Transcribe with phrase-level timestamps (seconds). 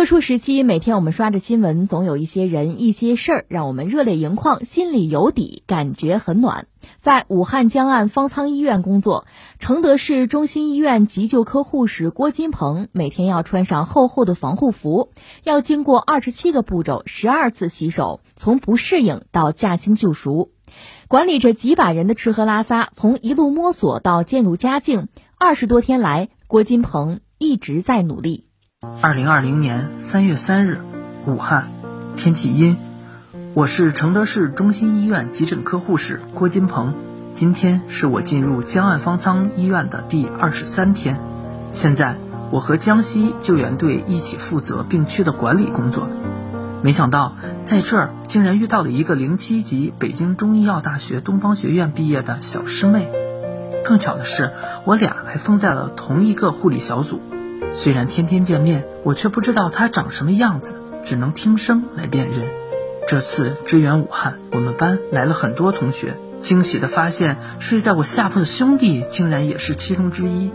[0.00, 6.68] 特殊时期，每天我们刷着新闻，总有一些人、一些事儿让我们热泪盈眶，心里有底，感觉很暖。
[7.02, 9.26] 在武汉江岸方舱医院工作，
[9.58, 15.10] 承德市中心医院急救科护士郭金鹏每天要穿上厚厚的防护服，
[15.44, 20.48] 要经过二十七个步骤、十二次洗手，从不适应到驾轻就熟，
[21.08, 25.08] 管理着几百人的吃喝拉撒，从一路摸索到渐入佳境。
[25.36, 28.46] 二十多天来，郭金鹏一直在努力。
[29.02, 30.80] 二零二零年三月三日，
[31.26, 31.70] 武汉，
[32.16, 32.78] 天气阴。
[33.52, 36.94] 我是承德市中心医院急诊科护士郭金鹏。
[37.34, 41.20] 今天是我进入江岸方舱医院的第二十三天。
[41.72, 42.16] 现在
[42.50, 46.08] 我和江西救援队一起负责病区的管理工作。
[46.82, 53.10] 没想到在这儿竟然遇到了一个零七级北京中医药大学东方学院毕业的小师妹。
[53.84, 54.52] 更巧的是，
[54.86, 57.20] 我俩还分在了同一个护理小组。
[57.72, 60.74] 虽然天天见面，我却不知道他长什么样子，
[61.04, 62.50] 只能听声来辨认。
[63.06, 70.50] 这次支援武汉，我们班来了很多同学，惊喜地发现睡在我下铺的兄弟竟然也是其中之一。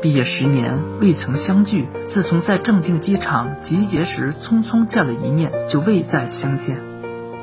[0.00, 6.82] 毕业十年未曾相聚，自从在正定机场集结时匆匆见了一面，就未再相见。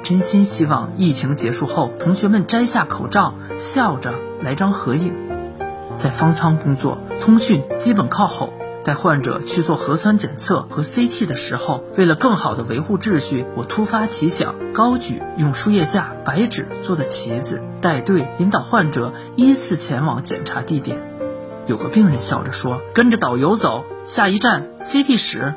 [0.04, 5.14] 真心希望疫情结束后，同学们摘下口罩，笑着来张合影。
[5.98, 8.54] 在方舱工作，通讯基本靠吼。
[8.86, 21.02] 带患者去做核酸检测和 CT 的时候，为了更好的维护秩序，我突发奇想，高举用输液架、白纸做的旗子，带队引导患者依次前往检查地点。
[21.68, 25.54] 有个病人笑着说：“跟着导游走，下一站 CT 室。”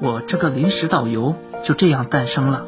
[0.00, 2.66] 我这个临时导游就这样诞生了。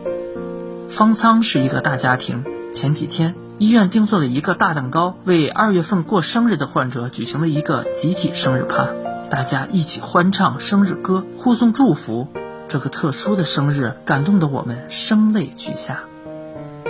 [0.88, 8.88] 方舱是一个大家庭，前几天医院定做了一个大蛋糕，为二月份过生日的患者举行了一个集体生日趴。
[9.30, 12.28] 大家一起欢唱生日歌，互送祝福。
[12.68, 16.04] 这个特殊的生日感动得我们声泪俱下。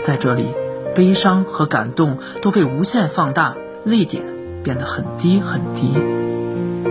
[0.04, 0.46] 在这里，
[0.94, 4.24] 悲伤和感动都被无限放大，泪点
[4.62, 5.94] 变得很低很低。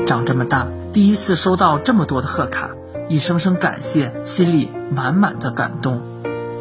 [0.06, 2.72] 长这么大，第一次收到这么多的贺卡，
[3.10, 6.02] 一声声感谢，心里满满的感动。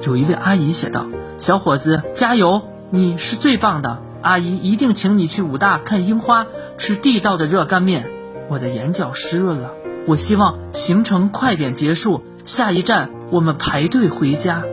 [0.03, 2.63] 有一位阿姨写道：“小伙子，加油！
[2.91, 6.47] 你是最棒的，阿姨一定请你去武大看樱花，
[6.77, 8.11] 吃地道的热干面。”
[8.49, 9.73] 我的眼角湿润了，
[10.07, 14.65] 我希望行程快点结束，下一站我们排队回家。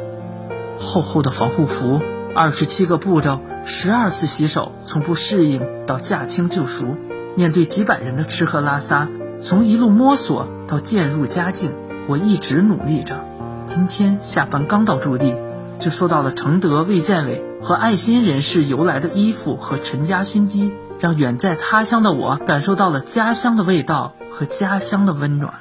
[0.78, 2.02] 厚厚的防护服，
[2.36, 6.98] 二十七个步骤，十二次洗手，从不适应到驾轻就熟。
[7.36, 9.08] 面对几百人的吃喝拉撒，
[9.42, 11.74] 从一路摸索到渐入佳境，
[12.08, 13.26] 我一直努力着。
[13.66, 15.36] 今天下班刚到驻地，
[15.80, 20.74] 就收到了承德卫健委和爱心人士邮来的衣服和陈家熏鸡。
[21.00, 25.54] 让远在他乡的我感受到了家乡的味道和家乡的温暖。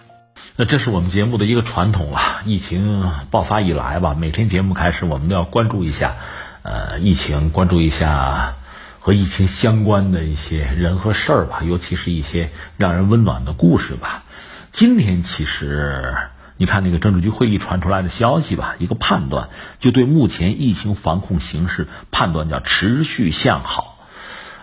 [0.56, 2.42] 那这是我们节目的一个传统了。
[2.44, 6.16] 疫情爆发以来吧，每天节目开始，我们都要关注一下，
[6.62, 8.54] 呃，疫情，关注一下
[8.98, 14.24] 和疫情相关的一些人和事儿吧，尤其是一些让人温暖的故事吧。
[14.72, 16.16] 今天其实
[16.56, 23.87] 你看那个政治局会议传出来的消息吧，一个判断就对目前疫情防控形势判断叫持续向好。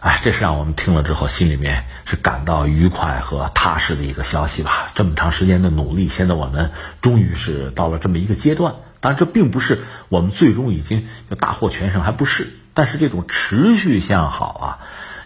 [0.05, 4.91] 哎，这是让我们听了之后心里面是感到愉快和踏实的一个消息吧。
[4.93, 8.75] 这么长时间的努力，现在我们终于是到了这么一个阶段。
[8.99, 9.79] 当然，这并不是
[10.09, 12.49] 我们最终已经就大获全胜，还不是。
[12.75, 14.67] 但是这种持续向好啊，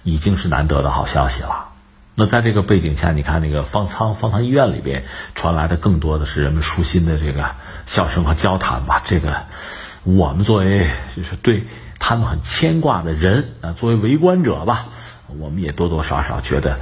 [0.04, 1.72] 已经是难得的好消息了。
[2.16, 5.04] 那在这个背景下，你看那个方舱方舱医院里边
[5.36, 7.54] 传来的更多的是人们舒心的这个
[7.86, 9.02] 笑声和交谈吧。
[9.04, 9.42] 这个
[10.06, 11.66] 我们作为就是对。
[12.00, 14.88] 他们很牵挂的人啊，作为围观者吧，
[15.38, 16.80] 我们也多多少少觉得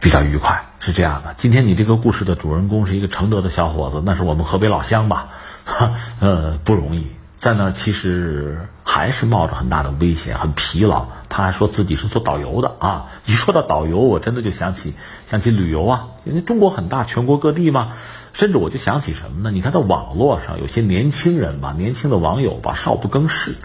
[0.00, 0.66] 比较愉快。
[0.80, 5.30] 是这样的，今天你这个故事的主人公是一个承德的小伙子，那是我们河北老乡吧？
[6.20, 7.06] 呃，不容易，
[7.36, 11.06] 在那其实还是冒着很大的危险，很疲劳。
[11.28, 13.08] 他还说自己是做导游的啊！
[13.26, 14.94] 一说到导游，我真的就想起
[15.28, 17.92] 想起旅游啊，因为中国很大，全国各地嘛。
[18.32, 19.50] 甚至我就想起什么呢？
[19.50, 23.56] 你看在网络上有些年轻人吧，年轻的网友吧，少不更事。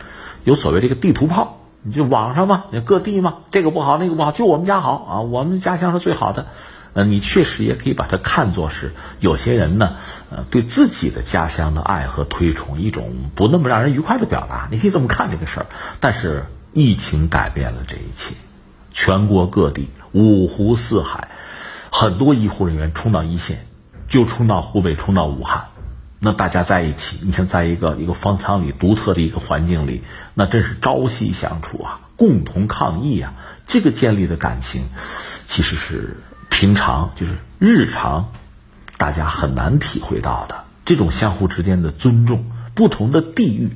[0.43, 6.47] 有所谓这个地图炮，你就网上嘛，各地嘛，这个不好那个不好，就我们家好啊，我们家乡是最好的。
[6.93, 9.95] 呃，你确实也可以把它看作是有些人呢，
[10.29, 14.67] 呃，对自己的家乡的爱和推崇，一种不那么让人愉快的表达。
[14.71, 15.65] 你可以这么看这个事儿。
[16.01, 18.35] 但是疫情改变了这一切，
[18.91, 21.29] 全国各地五湖四海，
[21.91, 23.65] 很多医护人员冲到一线，
[24.07, 25.67] 就冲到湖北，冲到武汉。
[26.23, 30.03] 那大家在一起，你像在一个一个方舱里独特的一个环境里，
[30.35, 33.33] 那真是朝夕相处啊，共同抗疫啊，
[33.65, 34.83] 这个建立的感情，
[35.47, 38.31] 其实是平常就是日常
[38.97, 40.65] 大家很难体会到的。
[40.85, 42.45] 这种相互之间的尊重，
[42.75, 43.75] 不同的地域、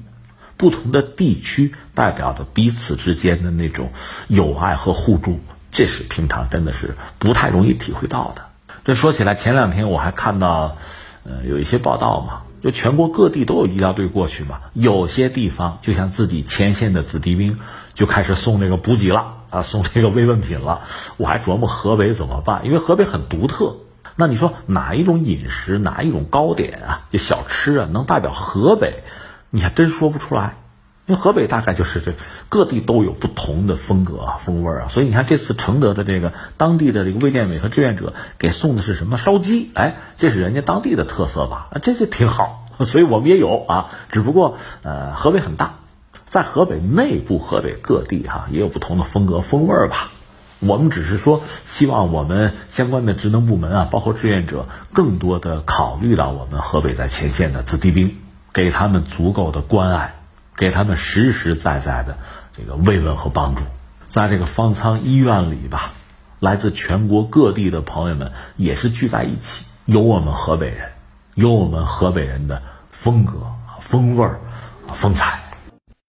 [0.56, 3.92] 不同的地区代表的彼此之间的那种
[4.28, 5.40] 友爱和互助，
[5.72, 8.46] 这是平常真的是不太容易体会到的。
[8.84, 10.78] 这说起来，前两天我还看到，
[11.26, 17.58] 呃，有一些报道嘛，就全国各地都有医疗队过去嘛，有些地方就像自己前线的子弟兵
[17.96, 20.82] 就开始送那个补给了啊，送这个慰问品了。
[21.18, 23.78] 我还琢磨河北怎么办，因为河北很独特。
[24.16, 29.04] 那你说哪一种饮食，哪一种糕点啊，就小吃啊，能代表河北？
[29.50, 30.56] 你还真说不出来，
[31.08, 32.14] 因为河北大概就是这
[32.50, 34.88] 各地都有不同的风格啊、风味啊。
[34.88, 39.70] 所以你看这次承德的这个当地的这个卫健委和志愿者给送的是什么烧鸡？
[39.76, 41.68] 哎，这是人家当地的特色吧？
[41.72, 42.66] 啊，这就挺好。
[42.82, 45.76] 所以我们也有啊，只不过呃，河北很大，
[46.26, 50.12] 在河北内部，河北各地哈也有不同的风格风味吧。
[50.60, 58.18] 我们只是说，希望我们相关的职能部门啊，包括志愿者，更多的考虑到我们河北在前线的子弟兵，
[58.52, 60.16] 给他们足够的关爱，
[60.58, 62.18] 给他们实实在在的
[62.56, 63.64] 这个慰问和帮助。
[64.08, 65.94] 在这个方舱医院里吧，
[66.40, 70.92] 来自全国各地的朋友们也是聚在一起，有我们河北人，
[71.34, 72.62] 有我们河北人的
[72.92, 73.34] 风格、
[73.82, 74.40] 风味儿、
[74.94, 75.40] 风采。